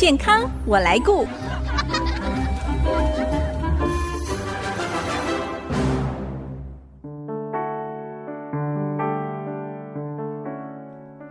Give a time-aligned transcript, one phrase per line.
[0.00, 1.26] 健康我来顾。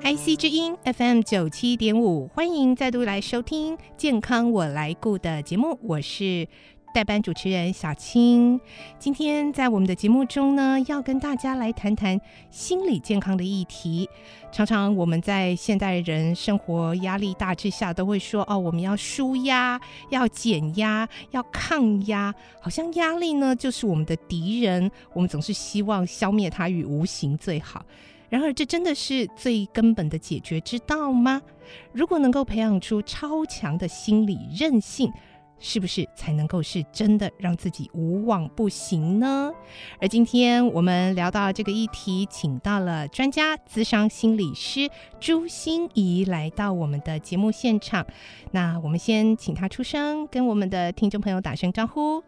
[0.03, 6.47] IC 之音 FM 九七点五，欢迎再度来收听《健康我来顾》的节目，我是
[6.91, 8.59] 代班主持人小青。
[8.97, 12.19] 今天在我们的节目中呢，要跟大家来谈谈
[12.49, 14.09] 心理健康的议题。
[14.51, 27.85] 常常我们在现代人生活压力大之下，都会说：“哦，我们要舒压，要减压，要抗压。”好像压力呢，就是我们的敌人，我们总是希望消灭它于无形最好。
[28.29, 31.41] 然而，这真的是最根本的解决之道吗？
[31.91, 35.11] 如果能够培养出超强的心理韧性，
[35.59, 39.51] 是不是才能够是真的让自己无往不行呢？
[39.99, 48.05] 而今天我们聊到这个议题，请到了专家咨商心理师朱心怡来到我们的节目现场。
[48.51, 52.23] 那我们先请她出声，跟我们的听众朋友打声招呼。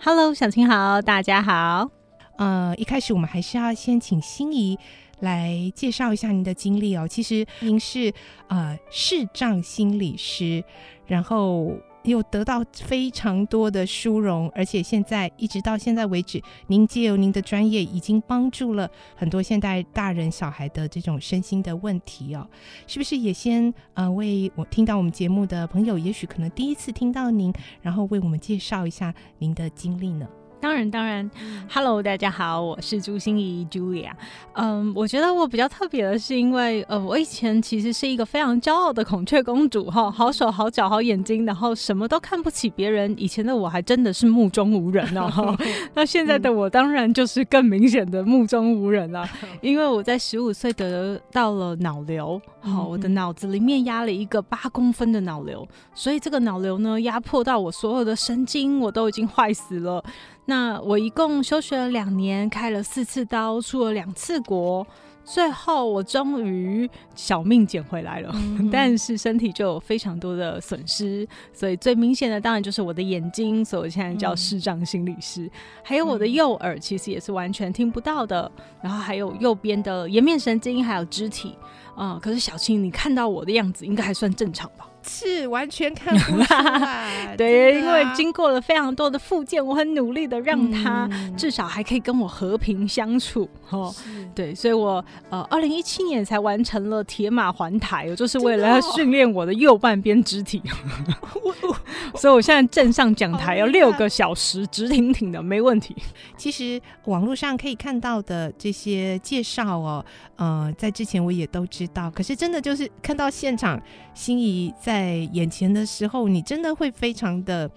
[0.00, 1.90] Hello，小青好，大家好。
[2.36, 4.78] 呃，一开始我们还是要先请心怡。
[5.20, 7.08] 来介绍一下您的经历哦。
[7.08, 8.12] 其实您是
[8.48, 10.62] 呃视障心理师，
[11.06, 11.72] 然后
[12.12, 22.48] 有得到非常多的殊荣，而且现在一直到现在为止，您借由您的专业，已经帮助了很多现代大人小孩的这种身心的问题哦。
[22.86, 30.28] 是不是也先呃为我听到我们节目的朋友，也许可能第一次听到您，然后为我们介绍一下您的经历呢？
[30.66, 31.30] 当然，当然
[31.72, 34.10] ，Hello，大家好，我是朱心怡 Julia。
[34.54, 43.14] 嗯，我觉得我比较特别的是，因为呃，我以前其实是一个非常骄傲的孔雀公主哈，好手好脚好眼睛，然后什么都看不起别人。
[43.16, 45.56] 以前的我还真的是目中无人哦。
[45.94, 49.24] 那现在的我当然就是更明显的目中无人了，
[49.60, 60.02] 因为我在十五岁得到了脑瘤，好，我的脑子里面压了一个八公分的脑瘤，所以这个脑瘤呢，压迫到我所有的神经，我都已经坏死了。
[60.46, 64.84] 那我一共休学了两年，开了四次刀，出了两次国，
[65.24, 68.30] 最后我终于小命捡回来了。
[68.34, 75.46] 嗯、 但是身体就有非常多的损失，所以最明显的当然就是我的眼睛，所以我现在叫视障心理师。
[75.46, 75.50] 嗯、
[75.84, 78.50] 还有我的右耳，其实也是完全听不到的。
[78.82, 81.56] 然后还有右边的颜面神经，还有肢体。
[81.96, 84.86] 啊、嗯，可是小青，你看到我的样子，应该还算正常吧？
[85.08, 93.94] 是完全看不出来， 对，啊、因为经过了非常多的复健，我很努力的让他至少还可以跟我和平相处，哦，
[94.34, 100.60] 对，所以我呃，二零一七年才完成了铁马环台，我就是为了要训练我的右半边肢体，
[102.16, 105.94] 所以我现在站上讲台要六个小时直挺挺的，没问题。
[106.36, 110.04] 其实网络上可以看到的这些介绍哦，
[110.36, 113.80] 呃，在之前我也都知道，可是真的就是看到现场，
[114.14, 114.72] 心仪。
[114.80, 117.70] 在眼前的时候，你真的会非常的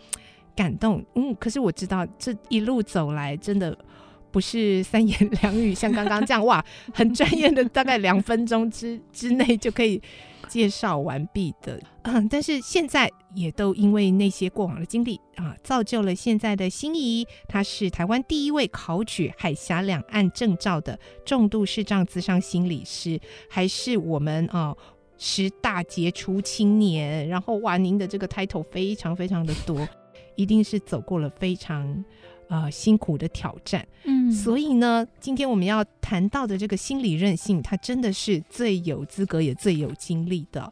[0.56, 1.04] 感动。
[1.16, 3.76] 嗯，可是我知道这一路走来，真的
[4.32, 6.64] 不是三言两语，像刚刚这样哇，
[6.94, 10.02] 很专业的，大概两分钟之之内就可以
[10.50, 11.80] 介绍完毕的。
[12.02, 17.26] 嗯，但是现在也都因为那些过往的经历啊，造就了现在的心仪。
[17.48, 23.18] 她是台湾第一位考取海峡两岸证照的重度视障咨商心理师，
[23.50, 24.76] 还是我们啊。
[25.22, 29.86] 十大杰出青年，然后哇，您的这个 title 非常非常的多，
[30.36, 32.06] 一定是走过了非常
[32.50, 33.88] 呃辛苦的挑战。
[34.04, 40.72] 嗯，所以呢，今天我们要谈到的这个心理韧性，它真的是最有资格也最有经历的。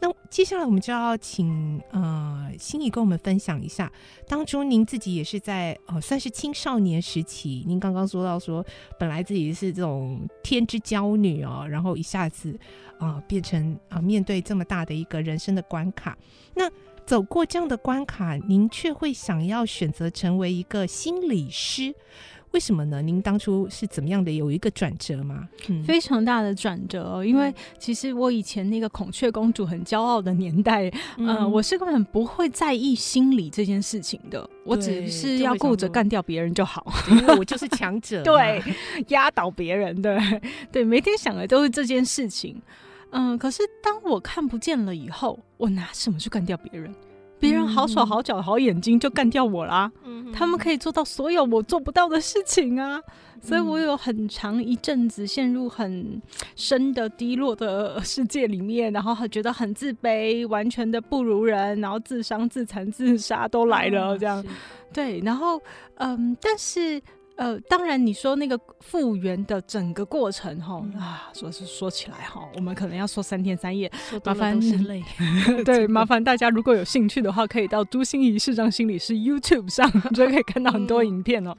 [0.00, 3.90] 那接下来我们就要请呃心怡跟我们分享一下，
[4.28, 8.64] 当初您自己也是在呃算是青少年时期，您刚刚说到说，
[8.98, 12.58] 本来自己是这种天之娇女哦，然后一下子。
[12.96, 16.16] 啊，变成啊，面对这么大的一个人生的关卡，
[16.54, 16.70] 那
[17.06, 21.94] 走过这样的关卡，您却会想要选择成为一个心理师，
[22.52, 23.02] 为什么呢？
[23.02, 25.46] 您当初是怎么样的有一个转折吗？
[25.68, 38.62] 嗯，非常大的转折哦，因为其实我以前那个孔雀公主很骄傲的年代，嗯，呃，我是根本不会在意心理这件事情的，我只是要顾着干掉别人就好， 因为我就是强者， 对，
[39.08, 40.18] 压倒别人，对，
[40.72, 42.62] 对，每天想的都是这件事情。
[43.16, 46.94] 嗯，可是当我看不见了以后，我拿什么去干掉别人？
[47.38, 49.90] 别人好手好脚好眼睛就干掉我啦！
[50.04, 52.98] 嗯、他们可以做到所有我做不到的事情啊！
[53.34, 56.22] 嗯、所以我有很长一阵子陷入很
[56.56, 64.42] 深的低落的世界里面，然后觉得很自卑，完全的不如人，然后自伤、自残、自杀都来了，这样。
[64.48, 64.54] 嗯、
[64.92, 65.60] 对，然后
[65.96, 67.02] 嗯，但是
[67.36, 73.90] 呃，当然你说那个复原的整个过程哈、嗯、啊，说是说起来哈，我们可能要说三天三夜，
[74.24, 75.02] 麻烦是 累。
[75.64, 81.52] 对， 麻烦大家如果有兴趣的话，可以到朱芯仪视障心理师 YouTube 上就可以看到很多影片哦。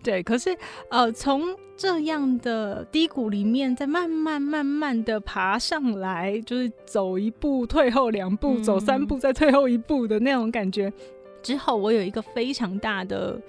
[0.00, 0.56] 对，可是
[0.90, 1.42] 呃，从
[1.76, 10.92] 这样的低谷里面，再慢慢慢慢的爬上来，就是走一步退后两步，走三步再退后一步的那种感觉。
[11.42, 13.40] 之后，我有一个非常大的。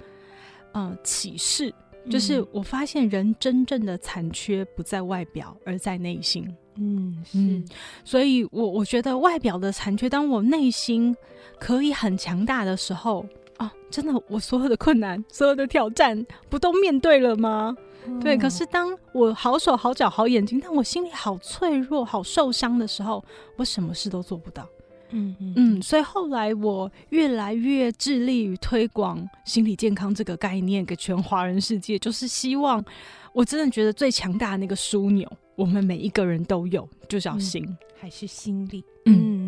[0.78, 1.74] 嗯，启示
[2.08, 6.48] 就是我发现人真正的残缺不在外表，而在内心。
[6.76, 7.62] 嗯，是，
[8.04, 11.14] 所以我我觉得外表的残缺，当我内心
[11.58, 13.26] 可以很强大的时候
[13.56, 17.76] 啊，真的，我所有的困难、所有的挑战，不都面对了吗？
[18.06, 18.38] 嗯、对。
[18.38, 23.22] 可是当我好手好脚好眼睛，但我心里好脆弱、好受伤的时候，
[23.56, 24.66] 我什么事都做不到。
[25.10, 32.84] 嗯嗯嗯，所以后来我越来越致力于推广心理健康这个概念给全华人世界，就是希望
[33.32, 38.84] 我真的觉得最强大的那个枢纽，我们每一个人都有，就叫心，嗯、还是心力。
[39.06, 39.47] 嗯嗯。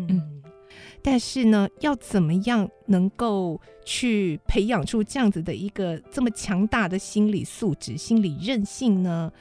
[1.03, 9.31] 但是呢，要怎么样能够去培养出这样子的一个这么强大的心理素质、心理韧性呢？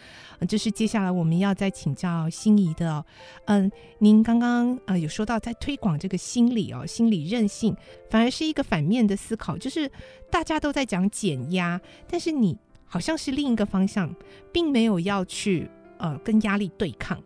[0.41, 3.05] 这、就是接下来我们要再请教心仪的、哦。
[3.45, 7.77] 嗯，您刚刚呃有说到在推广这个心理哦，心理韧性，
[8.09, 9.91] 反而是一个反面的思考，就是
[10.31, 11.79] 大家都在讲减压，
[12.09, 14.15] 但是你好像是另一个方向，
[14.51, 15.69] 并没有要去
[15.99, 17.23] 呃跟压力对抗。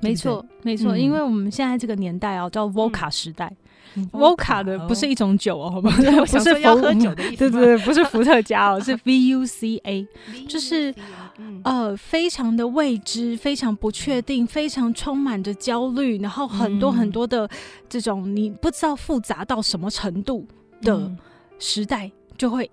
[0.00, 3.50] 没错，没错，因为我们现在这个年代啊，叫 VOCA 时代。
[4.12, 5.90] VOCA 的不是一种酒哦，好吧
[6.30, 10.06] 不是要喝酒的意思， 对对对，不是伏特加哦， 是 VUCA，
[10.48, 10.94] 就是
[11.64, 17.48] 呃，非常的未知，非常不确定，非常充满着焦虑，然后很多很多的
[17.88, 20.46] 这种你不知道复杂到什么程度
[20.82, 21.10] 的
[21.58, 22.70] 时代，就会。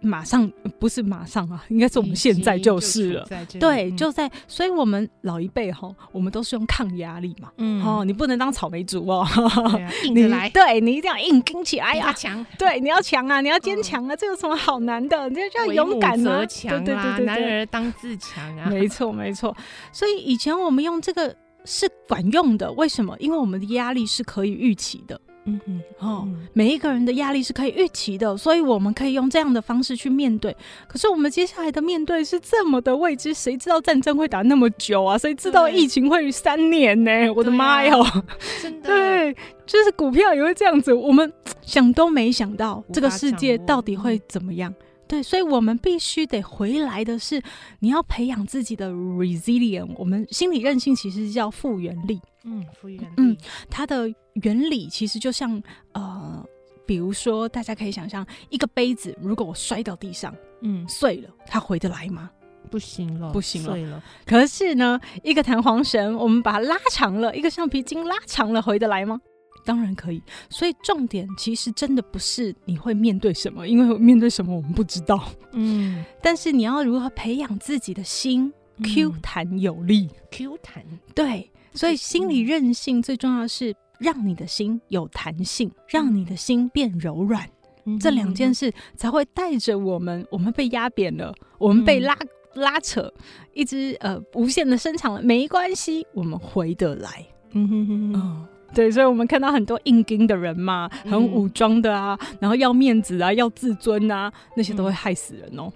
[0.00, 3.28] 马上不是马上啊， 应该是我们现在就是了。
[3.58, 7.50] 对，就在，所以我们老一辈哈，我们都是用抗压力嘛。
[7.56, 9.26] 嗯，哦，你不能当草莓族哦，
[10.04, 10.48] 硬着来。
[10.50, 12.44] 对，你一定要硬撑起来呀，强。
[12.58, 15.28] 对，你要强啊，你要坚强啊，这有什么好难的？
[15.28, 18.68] 你就要勇敢啊，对对对对，男儿当自强啊。
[18.70, 19.56] 没错没错，
[19.92, 21.34] 所以以前我们用这个
[21.64, 23.16] 是管用的，为什么？
[23.18, 25.20] 因为我们的压力是可以预期的。
[25.48, 30.54] 嗯嗯哦，每一个人的压力是可以预期的，所以我们可以用这样的方式去面对。
[30.86, 35.16] 可是我们接下来的面对是这么的未知，谁知道战争会打那么久啊？
[35.16, 37.10] 谁知道疫情会三年呢？
[37.10, 38.02] 对我的妈哟！
[38.02, 38.24] 啊、
[38.62, 39.34] 真的，对，
[39.66, 44.72] 就是股票也会这样子，我们想都没想到这个世界到底会怎么样。
[45.06, 47.40] 对，所以我们必须得回来的是，
[47.78, 49.88] 你要培养自己的 resilience。
[49.96, 52.20] 我们心理韧性其实叫复原力。
[52.50, 53.14] 嗯，复原力。
[53.18, 53.36] 嗯，
[53.68, 54.12] 它的
[54.42, 55.62] 原理其实就像
[55.92, 56.44] 呃，
[56.86, 62.30] 比如说，大家可以想象一个杯子，如果我摔到地上，嗯，碎了，它回得来吗？
[62.70, 64.02] 不行了，不行了，碎了。
[64.26, 69.20] 可是呢，一个弹簧绳，我们把它拉长了，一个橡皮筋拉长了，回得来吗？
[69.64, 75.30] 当然可以，所以重点其实真的不是你会面对什么，因为面对什么我们不知道。
[75.52, 78.52] 嗯， 但是你要如何培养自己的心
[78.82, 80.82] Q 弹有力？Q 弹
[81.14, 87.48] 对，所以心理韧性最重要的是让你的心有弹性，让你的心变柔软，
[87.84, 90.26] 嗯、这两件事才会带着我们。
[90.28, 92.28] 我们被压扁了，我们被拉、嗯、
[92.62, 93.08] 拉扯，
[93.54, 97.24] 一直呃无限的伸长了，没关系，我们回得来。
[97.52, 98.20] 嗯哼哼哼。
[98.20, 105.72] 哦对，所以我们看到很多硬钉的人嘛，很武装的啊，嗯、然后要面子啊，要自尊啊，那些都会害死人哦。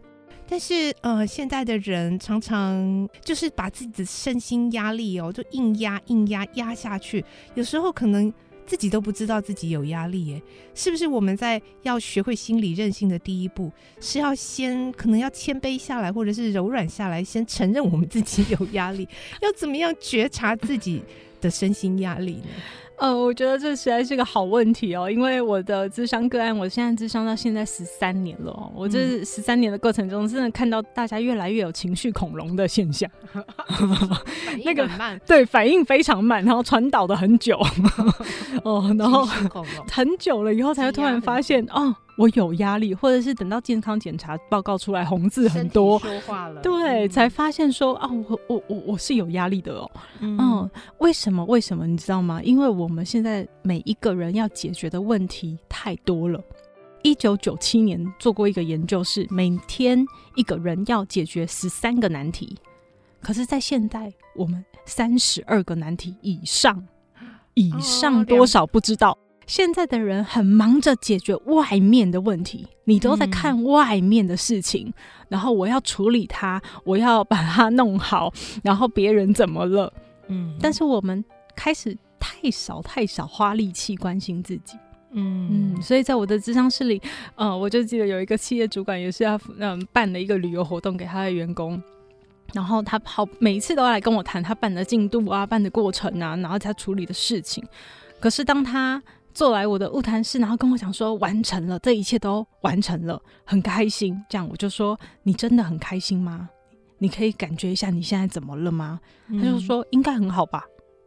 [0.49, 8.32] 但是呃，现在的人常常就是把自己的身心压力哦，就硬压硬压压下去，有时候可能
[8.66, 10.42] 自己都不知道自己有压力耶。
[10.75, 19.08] 是不是我们在要学会心理韧性的第一步，是要先可能要谦卑下来，或者是柔软下来，先承认我们自己有压力，
[19.40, 21.02] 要怎么样觉察自己
[21.40, 22.49] 的身心压力呢？
[22.99, 33.11] 呃，我觉得这实在是个好问题哦，因为我的智商个案，我现在智商到现在十三年了，我这十三年的过程中，真的看到大家越来越有情绪恐龙的现象，
[34.64, 37.58] 那个慢，对，反应非常慢，然后传导的很久，
[38.62, 39.25] 哦，然后
[39.90, 41.94] 很久了以后才会突然发现，哦。
[42.18, 49.90] 我有压力，或者是等到健康检查报告出来，红字很多，说话了，对，嗯、才发现说啊，我我我我是有压力的哦。
[50.20, 51.42] 嗯，嗯，为什么？
[51.46, 51.87] 为什么？
[51.87, 52.38] 你知道吗？
[52.44, 56.42] 因为我们现在每一个人要解决的问题太多了。
[57.02, 62.56] 一九九七年做过一个研究，是每天一个人要解决十三个难题，
[63.20, 66.86] 可是，在现代，我们三十二个难题以上，
[67.54, 69.18] 以上多少不知道。
[69.44, 74.94] 现在的人很忙着解决外面的问题，你都在看外面的事情，嗯、
[75.30, 79.92] 然后我要处理它，我要把它弄好，然后别人怎么了？
[80.28, 81.22] 嗯，但是我们
[81.56, 84.78] 开始太少太少花力气关心自己。
[85.10, 87.02] 嗯嗯，所以在我的智商室里，
[87.34, 91.82] 呃，我就记得有一个企业主管也是要嗯办了一个旅游活动给他的员工。
[92.54, 97.62] 然后他好每一次都要来跟我谈他办的进度啊，办的过程啊，然后他处理的事情。
[98.20, 99.02] 可是当他
[99.34, 104.22] 坐来我的物谈室，然后跟我讲说完成了，这一切都完成了，很开心。
[104.28, 106.48] 这样我就说，你真的很开心吗？
[106.98, 109.00] 你可以感觉一下你现在怎么了吗？
[109.28, 110.64] 嗯、他就说应该很好吧。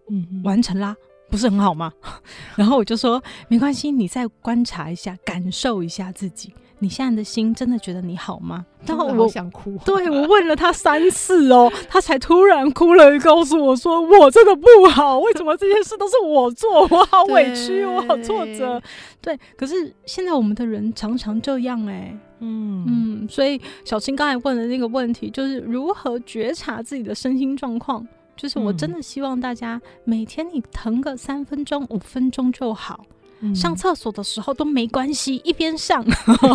[0.10, 0.96] 嗯，完成啦，
[1.30, 1.92] 不是很好吗？
[2.56, 6.54] 然后我就说没关系，你再观察一下，感受一下自己。
[6.80, 8.66] 你现在的心真的觉得你好吗？
[8.86, 16.82] 然后我想哭， 对，我问了他三次哦，他才突然哭了，告诉我说我真的不好，为什么这件事都是我做？
[16.92, 18.80] 我好委屈，我好挫折。
[19.22, 33.06] 对，可是现在我们的人常常这样哎，嗯嗯，所以小青刚才问的那个问题，就是如何觉察自己的身心状况，就是我真的希望大家每天你腾个三分钟、五分钟就好。
[33.54, 36.04] 上厕所的时候都没关系，一边上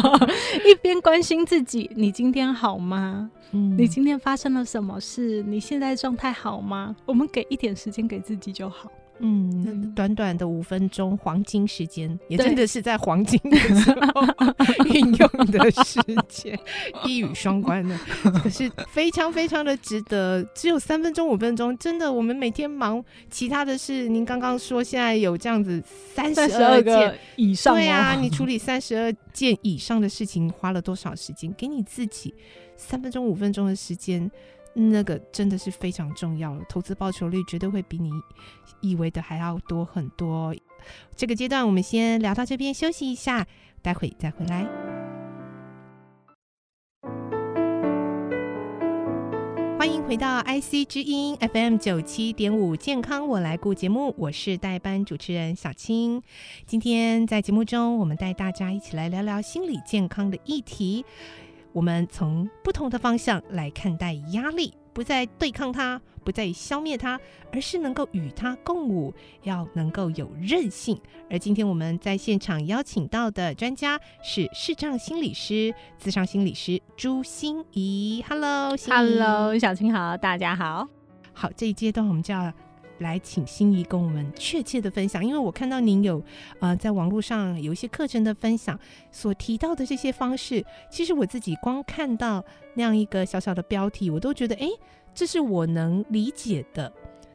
[0.66, 1.88] 一边关心自己。
[1.94, 3.30] 你今天好吗？
[3.52, 5.42] 嗯，你今天发生了什么事？
[5.44, 6.96] 你现在状态好吗？
[7.04, 8.90] 我们给一点时间给自己就好。
[9.22, 14.22] 嗯，短短的五分钟黄金时间，也真的是在黄金的时候
[14.92, 16.58] 运用的时间，
[17.04, 17.96] 一语双关的，
[18.42, 20.42] 可是非常非常的值得。
[20.54, 24.08] 只有三分钟、五分钟，真的，我们每天忙其他的事。
[24.08, 25.82] 您刚刚说现在有这样子
[26.14, 31.52] 三十二件以上，对啊，你处理三十二件以上的事情花了多少时间？
[31.58, 32.34] 给你自己
[32.76, 34.30] 三分钟、五分钟的时间。
[34.74, 38.10] 那个真的是非常重要，投资报酬率绝对会比你
[38.80, 40.54] 以为的还要多很多。
[41.14, 43.46] 这个阶段我们先聊到这边，休息一下，
[43.82, 44.66] 待会再回来。
[49.78, 56.22] 欢迎回到 IC 之音 FM 九七点五健康我来顾节目，我是代班主持人小青。
[56.66, 61.04] 今天在节目中，我们带大家一起来聊聊心理健康的议题。
[61.72, 67.18] 我们从不同的方向来看待压力，不再对抗它，不再消灭它，
[67.52, 71.00] 而是能够与它共舞，要能够有韧性。
[71.30, 78.24] 而今天我们在现场邀请到的专家是视障心理师、自商心理师朱芯仪。
[78.28, 80.88] Hello，Hello，小青好，大家好。
[81.32, 82.52] 好，这一阶段我们就要。
[83.00, 86.22] 来，请心仪跟我们确切的分享，因为我看到您有
[86.60, 88.78] 呃在网络上有一些课程的分享，
[89.10, 94.68] 所提到的这些方式，其实我自己光看到那样一个小小的标题，我都觉得，哎，
[95.14, 96.92] 这是我能理解的，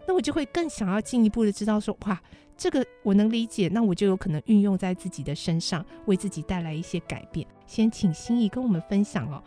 [0.08, 2.22] 那我就会更想要进一步的知道说，哇，
[2.58, 7.46] 这个我能理解，那我就有可能运用在自己的身上，为自己带来一些改变。
[7.68, 9.44] 先请心仪跟我们分享哦。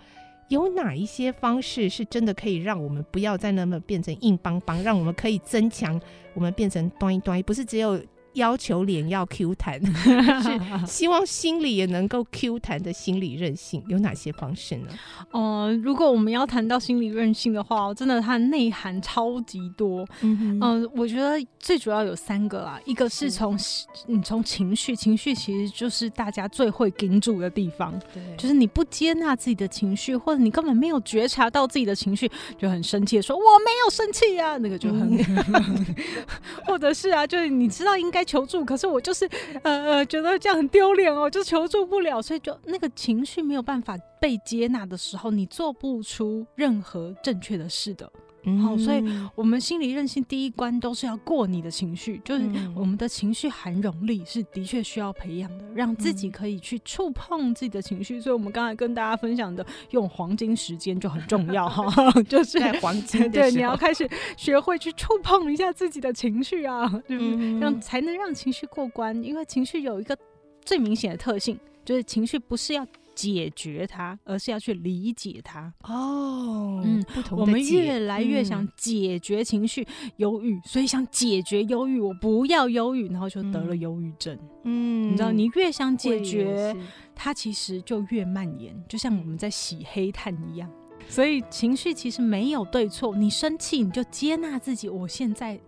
[0.49, 6.01] 有哪一些方式是真的可以让我们不要再那么变成硬邦邦，让我们可以增强
[6.35, 8.01] 我们变成端一端，不是只有。
[8.39, 9.79] 要求脸要 Q 弹，
[10.43, 14.89] 是希望心里也能够 Q 弹的心理韧性，有哪些方式呢？
[15.33, 20.07] 呃，如果我们要谈到心理韧性的话，真的它内涵超级多。
[20.23, 23.59] 嗯我觉得最主要有三个啊，一个是从
[24.07, 35.87] 你从情绪，情绪其实就是大家最会顶住的地方，对，就是你不接纳自己的情绪，或者你根本没有觉察到自己的情绪，就很生气的说我没有生气啊，那个就很，嗯、
[36.67, 38.28] 或者是啊，就是你知道应该。
[38.29, 39.27] 求助，可是我就是
[39.63, 48.13] 呃呃，觉得这样很丢脸哦，就求助不了，所以就那个情绪没有办法被接纳的时候，你做不出任何正确的事的。
[48.45, 49.05] 好、嗯，所以
[49.35, 52.43] 我们心理韧性第一关都是要过你的情绪，就是
[52.75, 58.21] 我们的情绪涵容力是的确需要培养的，让自己可以去触碰自己的情绪。
[58.21, 61.85] 所以，我们刚才跟大家分享的用黄金时间就很重要哈，
[62.29, 69.23] 就是在黄金对，你要开始学会去触碰一下自己的情绪啊，就是让才能让情绪过关。
[69.23, 70.17] 因为情绪有一个
[70.65, 72.87] 最明显的特性，就是情绪不是要。
[73.19, 75.73] 解决它，而是要去理解它。
[75.83, 79.85] 哦，嗯，不同，我们越来越想解决情绪，
[80.19, 84.39] 忧郁，所以想解决忧郁，我不要忧郁，然后就得了忧郁症。
[84.63, 86.77] 嗯，你知道，你越想解决，
[87.13, 90.71] 它其实就越蔓延，就像我们在洗黑炭一样。
[91.09, 95.59] 所以情绪其实没有对错，你生气你就接纳自己，我现在。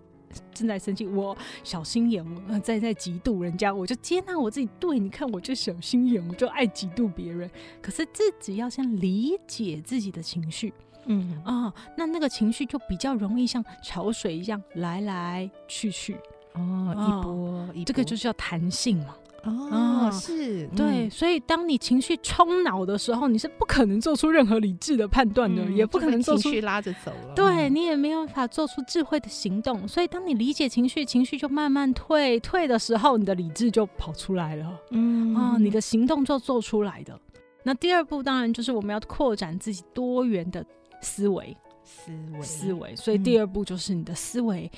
[0.52, 4.68] 正在生气，我小心眼，我在在嫉妒人家，我就接纳我自己。
[4.78, 7.50] 对，你看，我就小心眼，我就爱嫉妒别人。
[7.80, 10.72] 可是自己要先理解自己的情绪，
[11.06, 16.16] 嗯啊、哦，那那个情绪就比较容易像潮水一样来来去去。
[16.54, 19.16] 哦，一波一波，这个就是叫弹性嘛。
[19.44, 27.34] 哦，是对，所以当你情绪冲脑的时候，你是不可能做出任何理智的判断的，也不可能做出情绪拉着走了。
[27.34, 29.88] 对，你也没有办法做出智慧的行动。
[29.88, 34.78] 所以当你理解情绪，情绪就慢慢退，退的时候，你的理智就跑出来了。
[34.90, 37.18] 嗯啊，你的行动就做出来的。
[37.62, 40.64] 那第二步当然就是我们要扩展自己多元的
[41.00, 42.96] 思维，思维，思维。
[42.96, 44.70] 所以第二步就是你的思维。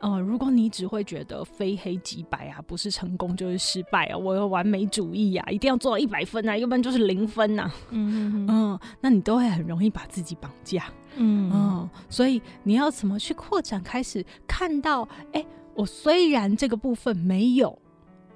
[0.00, 7.74] 呃，如果你只会觉得非黑即白啊，不是成功就是失败啊，我有完美主义啊，一定要做到一百分啊，要不然就是零分呐、啊。
[7.90, 10.86] 嗯嗯，那你都会很容易把自己绑架。
[11.16, 13.82] 嗯嗯，所以你要怎么去扩展？
[13.82, 15.02] 开始看到，
[15.32, 17.78] 哎、欸，我虽然这个部分没有，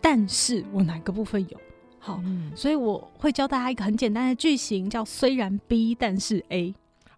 [0.02, 1.58] 但是我哪个部分有？
[1.98, 6.74] 好，嗯、所以我会教大家一个很简单的句型，叫虽然 B，但是 A。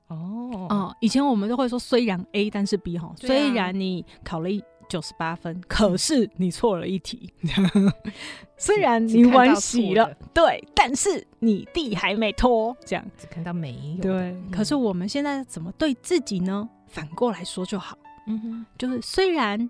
[0.08, 7.32] 哦，嗯，以前我们都会说虽然 A，但是 B 哈，啊、虽然你考了一九十八分，可是你错了一题。
[8.56, 14.02] 虽然你晚洗了，对，但是你地还没拖，这样只看到没有。
[14.02, 16.68] 对，嗯、可是我们现在怎么对自己呢？
[16.86, 17.98] 反过来说就好。
[18.26, 19.68] 嗯哼，就是虽然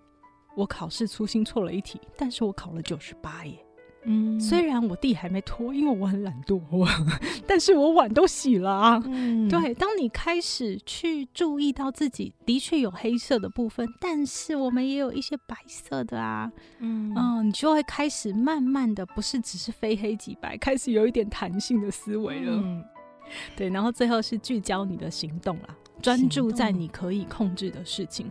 [0.55, 3.59] 我考试粗心错了一题，但是我考了九十八耶。
[4.09, 6.61] 嗯，虽然我地还没拖，因为我很懒惰，
[7.47, 9.03] 但是我碗都洗了啊。
[9.05, 16.51] 嗯，对，当你开始去注意到自己的确有黑色的部分，但是我们也有一些白色的啊。
[16.79, 22.53] 嗯，嗯，你就会开始慢慢的，不是只是非黑即白，开始有一点弹性的思维了。
[22.63, 22.85] 嗯，
[23.57, 28.31] 对，然后最后是聚焦你的行动啦，专注在你可以控制的事情。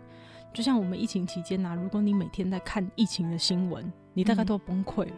[0.54, 5.12] 就像我们疫情期间呐，如果你每天在看疫情的新闻，你大概都要崩溃了。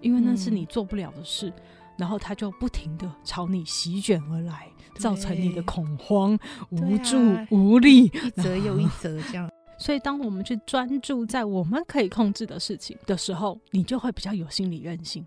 [0.00, 1.54] 因为那是你做不了的事，嗯、
[1.98, 6.38] 然后他就不停的朝你席卷而来，造成你的恐慌、
[6.70, 9.50] 无助、啊、无力，一则又一则这样。
[9.78, 15.26] 所以，当我们去专注在我们可以控制的事情的时候，你就会比较有心理韧性。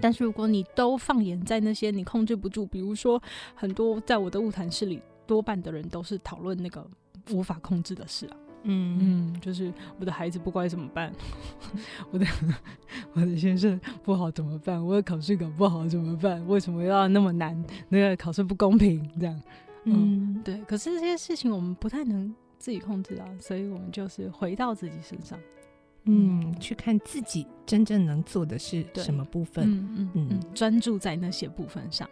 [0.00, 3.22] 但是，如果你都放眼在那些你控制不住，比如说
[3.54, 6.84] 很多在我的物谈室里，多半的人都是讨论那个
[7.30, 8.36] 无法控制的事啊。
[8.64, 8.98] 嗯
[9.34, 11.12] 嗯，就是我的孩子不乖怎么办？
[12.10, 12.26] 我的
[13.12, 14.84] 我的先生不好怎么办？
[14.84, 16.44] 我的考试搞不好怎么办？
[16.48, 17.62] 为什么要那么难？
[17.88, 19.42] 那个考试不公平，这样。
[19.84, 20.60] 嗯，嗯对。
[20.66, 25.38] 可是这些事情我们不太能自己控制啊，所以我们就是回到自己身上，
[26.04, 32.08] 嗯，嗯去看自己真正能做的是什么部分，嗯嗯嗯，嗯专注在那些部分上。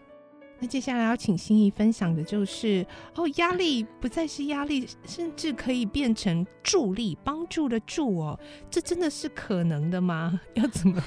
[0.62, 8.38] 那接下来要请心怡分享的就是哦，压力不再是压力，甚至可以变成助力、帮助的助哦，
[8.70, 10.40] 这真的是可能的吗？
[10.55, 11.03] 要怎么？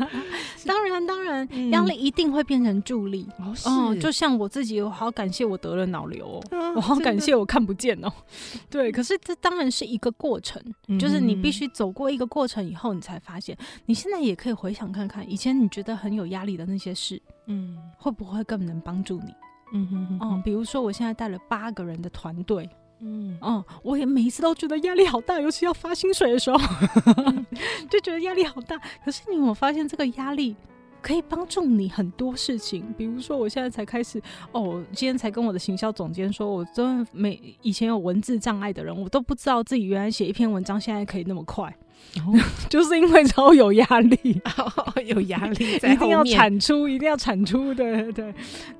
[0.66, 3.26] 当然，当然，压、嗯、力一定会变成助力
[3.64, 3.96] 哦。
[3.98, 8.12] 就像我自己，我好感谢我得了脑瘤哦，啊、我好感谢我看不见哦。
[8.68, 17.18] 对，可是这当然是一个过程，嗯、就是你必须走过一个过程以后，你才发现，你现在也可以回想看看，以前你觉得很有压力的那些事。
[17.50, 19.34] 嗯，会不会更能帮助你？
[19.72, 22.68] 嗯哼哼，嗯，比如说我现在带了八个人的团队，
[23.00, 26.58] 嗯哦，我也每一次都觉得压力好大，尤其要发薪水的时候，
[27.90, 28.76] 就觉得压力好大。
[29.04, 30.56] 可是你有没有发现这个压力
[31.00, 32.84] 可以帮助你很多事情？
[32.96, 34.20] 比如说我现在才开始，
[34.52, 41.74] 哦，今天才跟我的行销总监说，我真的没以前有文字障碍的人，我都不知道自己原来写一篇文章现在可以那么快。
[42.16, 42.34] 哦、
[42.68, 47.72] 就是因为超有压力，哦、有压力，一定要产出，一定要产出。
[47.72, 48.34] 对对对，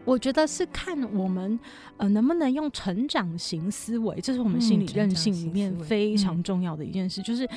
[0.05, 1.59] 我觉得是看我们
[1.97, 7.21] 呃能不能用成长型思维，这是我们心理韧性里面非常重要的一件事。
[7.21, 7.49] 嗯、就是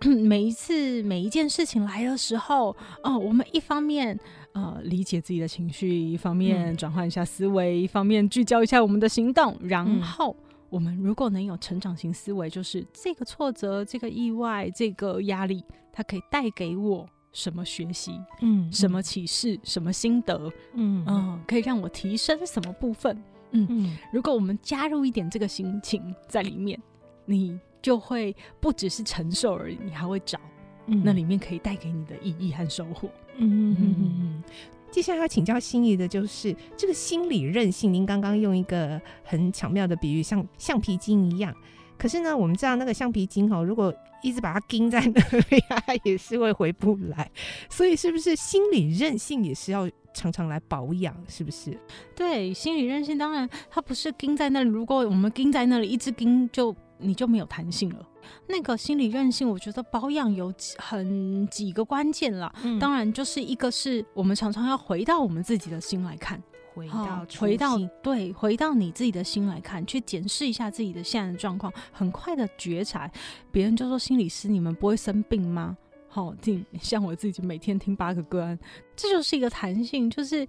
[0.04, 2.68] 每一次每一件事情来的时候，
[3.02, 4.18] 哦、呃，我们一方面
[4.52, 10.36] 呃理解自己的情绪，一方面转换一下思维，一方面聚焦一下我们的行动，然后。
[10.38, 18.18] 嗯我们如果能有成长型思维，就是这个挫折、这个意外、这个压力，它可以带给我什么学习？
[18.40, 19.60] 嗯，什么启示？
[19.62, 20.50] 什么心得？
[20.72, 23.14] 嗯嗯，可以让我提升什么部分？
[23.50, 26.80] 嗯嗯，如果我们加入一点这个心情在里面，
[27.26, 30.40] 你就会不只是承受而已，你还会找
[30.86, 33.10] 那里面可以带给你的意义和收获。
[33.36, 34.44] 嗯嗯嗯嗯。
[34.92, 37.92] 接下来要请教心仪的就是这个心理韧性。
[37.92, 41.52] 您刚刚用一个很巧妙的比喻，像橡皮筋一样。
[41.98, 47.30] 可是呢，我们知道那个橡皮筋哈，如果一直把它钉在那里，它也是会回不来。
[47.70, 51.16] 所以，是不是心理韧性也是要常常来保养？
[51.26, 51.74] 是不是？
[52.14, 54.68] 对，心理韧性当然它不是钉在那里。
[54.68, 58.08] 如果我们钉在那里，一直钉就你就没有弹性了。
[58.46, 62.52] 那个心理韧性，我觉得保养有很几个关键啦。
[62.62, 66.40] 嗯，当然就是一个是我们常常要回到我们自己的心来看，
[66.72, 73.10] 回到回到对，回到你自己的心来看，去检视一下自己的现在的状况，很快的觉察。
[73.50, 75.76] 别人就说心理师，你们不会生病吗？
[76.08, 78.58] 好，听像我自己每天听八个个案，
[78.94, 80.46] 这就是一个弹性，就是。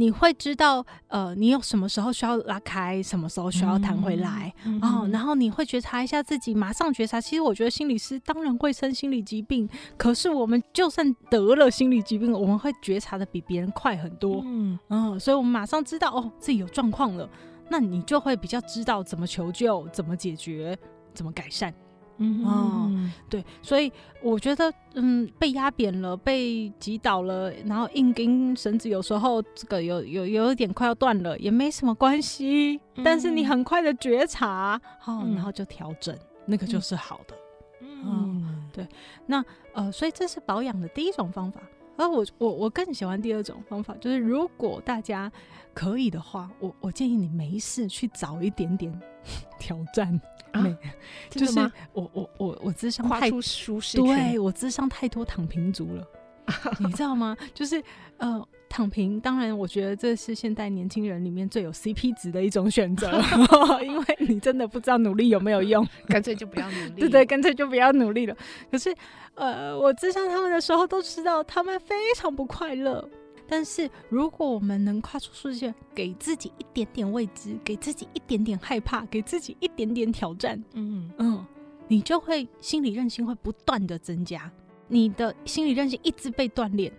[0.00, 7.20] 你会知道，呃，你有什么时候需要拉开，什么时候需要弹回来，嗯嗯、哦，然后你会觉察一下自己，马上觉察。
[7.20, 17.28] 其实我觉得心理师当然会生心理疾病，可是我们就算得了心理疾病，我们会觉察的比别人快很多，嗯，嗯，所以我们马上知道哦，自己有状况了，
[17.68, 20.74] 那你就会比较知道怎么求救，怎么解决，
[21.12, 21.74] 怎么改善。
[22.22, 23.90] 嗯哦，对，所以
[24.22, 32.78] 我觉得，嗯，被压扁了，被击倒了，然后硬筋绳子，有时候这个有有有一点快要断了，也没什么关系。
[32.96, 37.34] 嗯、但是你很快的觉察，哦，嗯、然后就调整，那个就是好的。
[37.80, 38.86] 嗯，嗯，对，
[39.24, 41.60] 那呃，所以这是保养的第一种方法。
[42.00, 45.30] 而我我我更喜欢第二种方法，就是如果大家
[45.74, 48.92] 可以的话，我我建议你没事去找一点点
[49.58, 50.18] 挑战。
[51.30, 51.60] 就是
[51.92, 56.04] 我我我我智商太舒适，对我智商太多躺平族了，
[56.80, 57.36] 你知道吗？
[57.54, 57.80] 就是
[58.16, 63.20] 呃躺平，当然我觉得这是现代年轻人里面最有 CP 值的一种选择，
[63.84, 68.36] 因为你真的不知道努力有没有用， 干脆就不要努力，对对，干脆就不要努力了。
[68.70, 68.94] 可是
[69.34, 73.06] 呃我咨商他们的时候都知道他们非常不快乐。
[73.52, 81.44] 但是，如果我们能跨出舒适圈，给自己一点点未知，给自己一点点害怕，给自己一点点挑战，嗯嗯，
[81.88, 84.48] 你就会心理韧性会不断的增加。
[84.86, 86.92] 你的心理韧性一直被锻炼，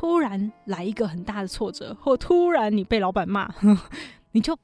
[0.00, 3.52] 突然来一个很大的挫折，或突然你被老板骂，
[4.32, 4.58] 你就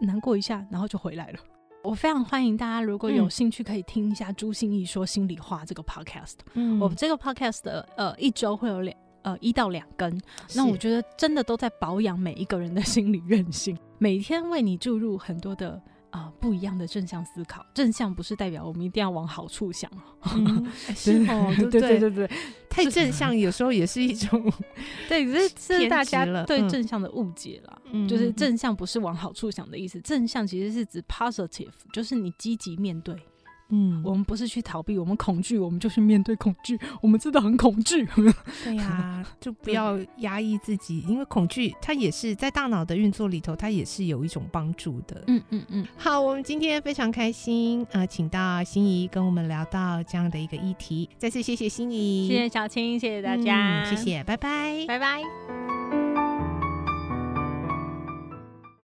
[0.00, 1.38] 难过一下，然后就回来了。
[1.82, 6.36] 我非常欢迎大家，如果有兴趣，可以听一下朱心怡说心里话这个 podcast。
[6.54, 8.96] 嗯，我们这个 podcast 的呃一周会有两。
[9.20, 10.20] 呃，一到两根，
[10.54, 15.80] 那我觉得真的都在保养每一个人的心理韧性，每天为你注入很多的
[16.14, 17.66] 啊、呃、不一样的正向思考。
[17.74, 19.90] 正向不是代表我们一定要往好处想，
[20.36, 22.30] 嗯、 是哦，对对对对对，
[22.70, 24.52] 太正向有时候也是一种，
[25.08, 27.82] 对，这是大家对正向的误解了。
[27.90, 33.14] 嗯、就是正向不是往好处想的意思，正向其实是指 positive，就是你积极面对。
[33.70, 36.78] 嗯，我们不是去逃避，我们恐惧，我们就去面对恐惧。
[37.00, 38.06] 我们真的很恐惧。
[38.62, 45.24] 对呀、啊， 就不要压抑自己，因为恐惧它也是在大脑的运作里头，它也是有一种帮助的。
[45.26, 45.86] 嗯嗯嗯。
[45.96, 51.08] 好，我们今天非常开心啊、呃，请到心仪跟我们聊到这样的一个议题。
[51.18, 56.03] 再次谢谢心仪，谢谢小青，谢谢大家，嗯、谢谢，拜拜，拜拜。